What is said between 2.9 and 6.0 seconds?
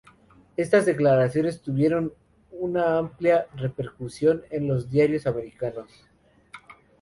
amplia repercusión en los diarios americanos.